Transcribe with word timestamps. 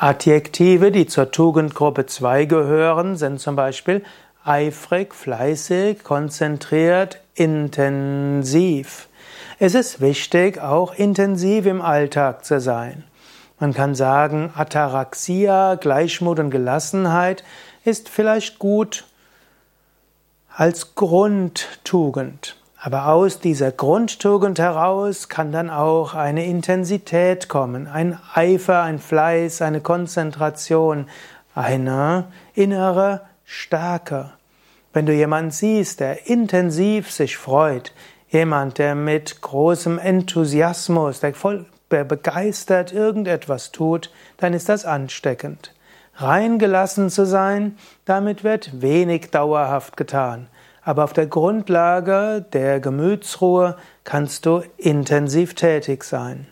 Adjektive, 0.00 0.92
die 0.92 1.08
zur 1.08 1.32
Tugendgruppe 1.32 2.06
2 2.06 2.44
gehören, 2.44 3.16
sind 3.16 3.40
zum 3.40 3.56
Beispiel 3.56 4.04
eifrig, 4.44 5.12
fleißig, 5.12 6.04
konzentriert, 6.04 7.20
intensiv. 7.34 9.08
Es 9.58 9.74
ist 9.74 10.00
wichtig, 10.00 10.60
auch 10.60 10.94
intensiv 10.94 11.66
im 11.66 11.82
Alltag 11.82 12.44
zu 12.44 12.60
sein. 12.60 13.02
Man 13.58 13.74
kann 13.74 13.96
sagen, 13.96 14.52
Ataraxia, 14.54 15.74
Gleichmut 15.74 16.38
und 16.38 16.50
Gelassenheit 16.50 17.42
ist 17.84 18.08
vielleicht 18.08 18.60
gut 18.60 19.04
als 20.54 20.94
Grundtugend. 20.94 22.54
Aber 22.80 23.08
aus 23.08 23.40
dieser 23.40 23.72
Grundtugend 23.72 24.60
heraus 24.60 25.28
kann 25.28 25.50
dann 25.50 25.68
auch 25.68 26.14
eine 26.14 26.46
Intensität 26.46 27.48
kommen, 27.48 27.88
ein 27.88 28.18
Eifer, 28.34 28.82
ein 28.82 29.00
Fleiß, 29.00 29.62
eine 29.62 29.80
Konzentration, 29.80 31.08
eine 31.56 32.28
innere 32.54 33.22
Stärke. 33.44 34.30
Wenn 34.92 35.06
du 35.06 35.12
jemanden 35.12 35.50
siehst, 35.50 35.98
der 35.98 36.28
intensiv 36.28 37.10
sich 37.10 37.36
freut, 37.36 37.92
jemand, 38.28 38.78
der 38.78 38.94
mit 38.94 39.40
großem 39.40 39.98
Enthusiasmus, 39.98 41.18
der 41.18 41.34
voll 41.34 41.66
begeistert 41.88 42.92
irgendetwas 42.92 43.72
tut, 43.72 44.12
dann 44.36 44.52
ist 44.52 44.68
das 44.68 44.84
ansteckend. 44.84 45.74
Reingelassen 46.14 47.10
zu 47.10 47.26
sein, 47.26 47.76
damit 48.04 48.44
wird 48.44 48.82
wenig 48.82 49.30
dauerhaft 49.30 49.96
getan 49.96 50.48
aber 50.88 51.04
auf 51.04 51.12
der 51.12 51.26
Grundlage 51.26 52.46
der 52.54 52.80
Gemütsruhe 52.80 53.76
kannst 54.04 54.46
du 54.46 54.62
intensiv 54.78 55.52
tätig 55.52 56.02
sein. 56.02 56.46